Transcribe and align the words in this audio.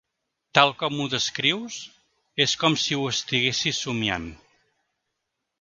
Tal 0.57 0.71
com 0.79 0.95
ho 1.01 1.03
descrius, 1.13 1.77
és 2.47 2.57
com 2.63 2.79
si 2.85 2.99
ho 3.01 3.05
estiguessis 3.13 3.85
somiant. 3.87 4.29